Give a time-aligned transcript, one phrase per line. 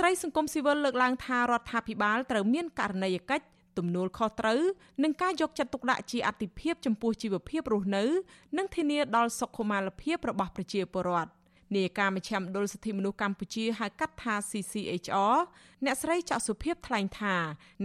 [0.00, 3.44] ត្រីសង្គមស៊ីវិលលើកឡើងថារដ្ឋាភិបាលត្រូវមានករណីយកិច្ច
[3.78, 4.60] ទំនួលខុសត្រូវ
[5.02, 8.04] និងការយកចិត្តទុកដាក់ជាអាទិភាពចំពោះជីវភាពរស់នៅ
[8.58, 11.30] និងធានាដល់សុខុមាលភាពរបស់ប្រជាពលរដ្ឋ
[11.76, 15.36] នាយការមជ្ឈមណ្ឌលសិទ្ធិមនុស្សកម្ពុជាហៅកាត់ថា CCHR
[15.84, 17.34] អ្នកស្រីច័កសុភាពថ្លែងថា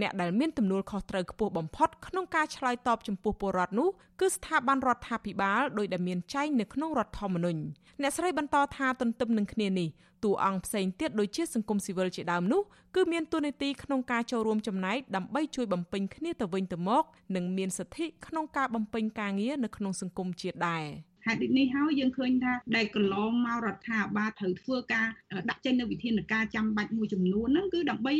[0.00, 3.88] អ្នកដែលមានទំនួលខុសត្រូវខ្ពស់បំផុតក្នុងការឆ្លើយតបចំពោះពលរដ្ឋនោះ
[4.20, 7.60] គឺស្ថាប័នរដ្ឋាភិបាលដោយដែលមានចែងនៅក្នុងរដ្ឋធម្មនុញ្ញ
[8.02, 9.88] អ្នកស្រីបន្តថាទន្ទឹមនឹងគ្នានេះ
[10.24, 12.62] តួអង្គផ្សេងទៀតដូចជាសង្គមស៊ីវិលជាដើមនោះ
[12.94, 17.04] គឺមានទួនាទីក្នុងការចូលរួមចំណែកដើម្បីជួយបំពេញគ្នាទៅវិញទៅមក
[17.36, 20.84] និងមានសិទ្ធិក្នុងការបំពេញការងារនៅក្នុងសង្គមជាតិដែរ។
[21.26, 25.06] ហេតុដូចនេះហើយយើងឃើញថាដែលកន្លងមករដ្ឋាភិបាលត្រូវធ្វើការ
[25.50, 28.14] ដាក់ចេញនៅវិធានការចាំបាច់មួយចំនួនហ្នឹងគឺដើម្បី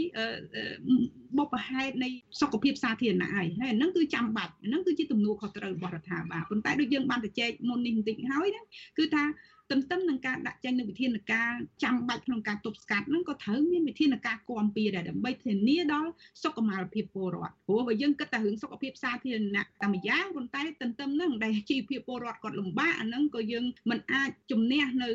[1.38, 2.09] បុព្វហេតុនៃ
[2.41, 8.64] សុខភាពសាធារណៈហើយហើយហ្នឹងគឺចាំបាច់ហ្នឹងគឺជាទំនួលខុសត្រូវរបស់រដ្ឋាភិបាលប៉ុន្តែដូចយើងបានទៅចែកមុននេះបន្តិចហើយហ្នឹង
[8.98, 9.25] គឺថា
[9.70, 11.52] ទន្ទឹមនឹងការដាក់ចេញនូវវិធានការ
[11.84, 16.11] ចាំបាច់ក្នុងការទប់ស្កាត់ហ្នឹងក៏ត្រូវមានវិធានការគាំពៀដែរដើម្បីធានាដល់
[16.42, 25.09] សុខុមាលភាពពលរដ្ឋព្រោះបើយើងគិតតែរឿងសុខភាពសាធារណៈតែម្យ៉ាងប៉ុន្តែទន្ទឹមនឹងដែលជីវភាពពលរដ្ឋគាត់លំបាកអាហ្នឹងក៏យើងមិនអាចជំនះនៅ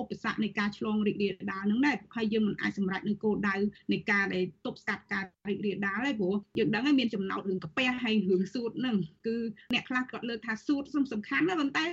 [0.00, 3.56] ឧបសគ្គនៃការឆ្លងរីករាលដាលហ្នឹងដែរហើយយើងមិនអាចសម្រេចនៅគោលដៅ
[3.92, 8.96] នៃការដែលទប់ស្កាត់ការរីករាលដាលទេព្រោះយើងដឹងហើយមានចំណោទរឿងកាពះហើយរឿងសួតហ្នឹង
[9.26, 9.36] គឺ
[9.74, 11.84] អ្នកខ្លះគាត់លើកថាសួតសំខាន់ណាស់ប៉ុន្តែ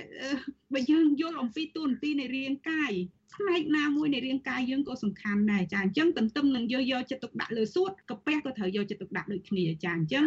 [0.74, 2.92] បើយើងយល់អំពីទួនាទីនៃរាងកាយ
[3.36, 10.24] ផ្នែកណាមួយនៃរាងកាយយើងក៏សំខាន់ដែរចាអញ្ចឹងទន្ទឹមនឹងយកយកចិត្តទុកដាក់លើសួតកាពះក៏ត្រូវយកចិត្តទុកដាក់ដូចគ្នាចាអញ្ចឹង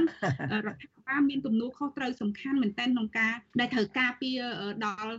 [0.65, 4.39] រដ្ឋាភិបាលមានទំនួលខុសត្រូវសំខាន់មែនទែនក្នុងការដែលត្រូវការពារ
[4.85, 5.13] ដល់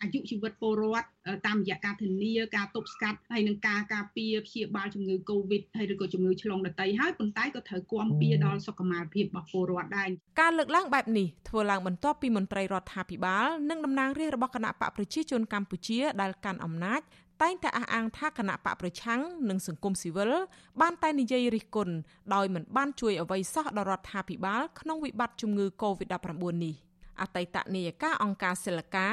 [0.00, 1.08] អាយុជីវិតពលរដ្ឋ
[1.46, 10.08] តាមរយៈការធានាការទប់ស្កាត់ហើយនឹងការការពារព្យាបាលជំងឺ Covid ហើយឬក៏ជំងឺឆ្លងដទៃហើយប៉ុន្តែក៏ត្រូវគាំពារដល់សុខុមាលភាពរបស់ពលរដ្ឋដែរ
[10.40, 17.02] ការលើកឡើងបែបនេះធ្វើឡើងបន្ទាប់ពីមន្ត្រីរដ្ឋាភិបាលនិងតំណាងរាស្ត្ររបស់គណៈបកប្រជាជនកម្ពុជាដែលកាន់អំណាច
[17.42, 20.32] តែងតែអះអាងថាគណៈបកប្រឆាំងនិងសង្គមស៊ីវិល
[20.80, 21.94] បានតែនិយាយរិះគន់
[22.34, 26.76] ដោយមិនបានជួយអ្វីសោះដល់រដ្ឋាភិបាលក្នុងវិបត្តិជំងឺ Covid-19 នេះ។
[27.22, 29.08] អតីតនាយិកាអង្គការសិលកា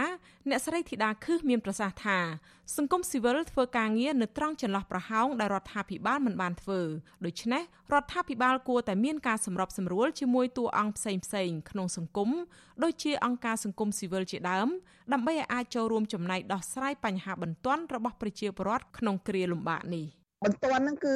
[0.50, 2.20] អ្នកស្រីធីតាខឹសមានប្រសាសន៍ថា
[2.76, 6.82] សង្គមស៊ីវិលធ្វើការងារនៅត្រង់ចន្លោះប្រហោងដែលរដ្ឋាភិបាលមិនបានធ្វើ
[7.26, 7.64] ដូច្នេះ
[7.94, 12.30] រដ្ឋាភិបាលគួរតែមានការសម្របសម្រួលជាមួយតួអង្គផ្សេងផ្សេងក្នុងសង្គម
[12.84, 14.68] ដូចជាអង្គការសង្គមស៊ីវិលជាដើម
[15.14, 20.06] ដើម្បីឲ្យអាចចូលរួមចំណែកដោះស្រាយបញ្ហាបន្ទាន់របស់ប្រជាពលរដ្ឋក្នុងគ្រាលំបាកនេះ
[20.46, 21.16] បន្ទាន់ហ្នឹងគឺ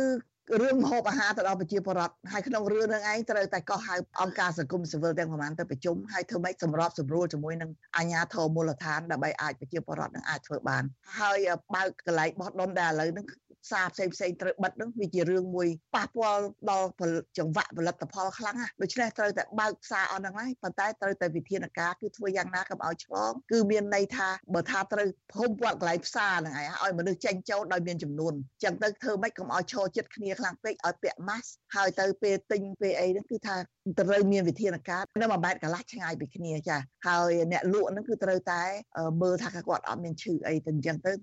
[0.59, 10.83] រឿងម្ហូបអាហារទៅដល់ប្រជាពលរដ្ឋហើយក្នុងរឿងនឹងឯងត្រូវតែកោះហៅអង្គការសង្គមស៊ីវិលទាំងប្រមាណទៅប្រជុំហើយធ្វើម៉េចសម្របសម្រួលជាមួយនឹងអាជ្ញាធរមូលដ្ឋានដើម្បីអាចប្រជាពលរដ្ឋនឹងអាចធ្វើបាន
[11.19, 11.39] ហើយ
[11.75, 16.89] បើកកន្លែងបោះដុំដែលឥឡូវនឹងផ្សារផ្សេងផ្សេងត្រូវបិទនោះវាជារឿងមួយប៉ះពាល់ដល់
[17.37, 28.33] ចង្វាក់ផលិតផលខ្លាំងណាស់ដូច្នេះត្រូវតែបើកផ្សារអស់ហ្នឹងហើយប៉ុន្តែត្រូវតែវិធានការគឺធ្វើយ៉ាងណាកុំឲ្យឆ្លងគឺមានន័យថាបើថាត្រូវភូមិព័ទ្ធកន្លែងផ្សារហ្នឹងឯងឲ្យមនុស្សចេញចូលដោយមានចំនួន
[28.63, 33.55] ចឹងទៅធ្វើម៉េចកុំឲ្យឈរចិត្តគ្នាខ្លាំងពេកឲ្យពាក់ម៉ាស់ហើយទៅពេលទិញពេលអីហ្នឹងគឺថា
[33.99, 38.61] ត្រូវមានវិធានការនៅមួយបែបកន្លះឆ្ងាយពីគ្នាចាហើយអ្នកលក់ហ្នឹងគឺត្រូវតែ
[39.21, 41.13] មើលថាគាត់អត់មានឈឺអីទៅអញ្ចឹងទៅ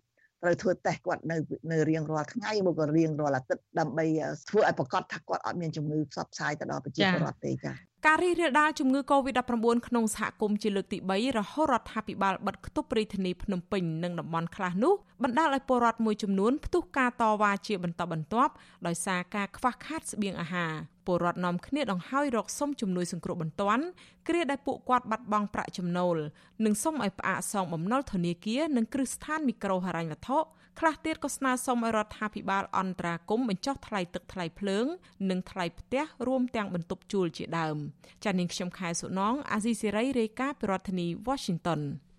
[0.43, 1.37] ត្រូវធ្វើតេស្តគាត់នៅ
[1.73, 4.05] នៅរៀងរាល់ថ្ងៃមកក៏រៀងរាល់អាទិត្យដើម្បី
[4.49, 7.75] ធ្វើឲ្យប្រកាសថាគាត់អត់មានជំងឺផ្សព្វផ្សាយទៅដល់ប្រជាពលរដ្ឋទេចា៎
[8.07, 18.53] ការរីករាលដាលជំងឺ Covid-19 ក្នុងសហគមន៍ជាលើកទី3រហូតរដ្ឋាភិបាលបិទគប់រាជធានីភ្នំពេញនិងតំបន់ខ្លះនោះបណ្ដាលឲ្យពលរដ្ឋមួយចំនួនផ្ទុះការតវ៉ាជាបន្តបន្ទាប់
[18.87, 20.73] ដោយសារការខ្វះខាតស្បៀងអាហារ
[21.07, 23.85] ពលរដ្ឋនាំគ្នាដង្ហើយរកសុំជំនួយសង្គ្រោះបន្ទាន់
[24.29, 26.17] គ្រាដែលពួកគាត់បាត់បង់ប្រាក់ចំណូល
[26.65, 30.39] និងសុំឲ្យផ្អាកសងបំណុលធនាគារនិងគ្រឹះស្ថានមីក្រូហិរញ្ញវត្ថុ
[30.79, 34.87] ខ្លះទៀតក៏ស្នើសុំឲ្យរដ្ឋាភិបាលអន្តរាគមន៍បញ្ចុះថ្លៃទឹកថ្លៃភ្លើង
[35.31, 37.79] និងថ្លៃផ្ទះរួមទាំងបន្ទប់ជួលជាដើម
[38.25, 41.81] ចា៎នាងខ្ញុំខែសុណងអាស៊ីសេរីរាយការណ៍ពីរដ្ឋធានី Washington